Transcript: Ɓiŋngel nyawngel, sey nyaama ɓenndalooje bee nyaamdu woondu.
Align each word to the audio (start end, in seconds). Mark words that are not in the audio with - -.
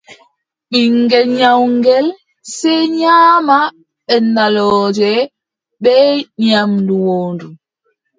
Ɓiŋngel 0.69 1.25
nyawngel, 1.39 2.05
sey 2.55 2.81
nyaama 2.99 3.57
ɓenndalooje 4.07 5.11
bee 5.83 6.11
nyaamdu 6.45 6.93
woondu. 7.05 7.47